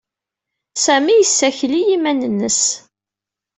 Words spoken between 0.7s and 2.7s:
Sami yessakel i yiman-nnes.